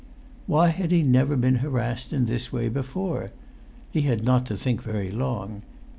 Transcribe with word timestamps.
Why 0.47 0.69
had 0.69 0.89
he 0.91 1.03
never 1.03 1.35
been 1.35 1.57
harassed 1.57 2.11
in 2.11 2.25
this 2.25 2.51
way 2.51 2.69
before? 2.69 3.29
He 3.91 4.01
had 4.01 4.23
not 4.23 4.47
to 4.47 4.57
think 4.57 4.81
very 4.81 5.11
long. 5.11 5.61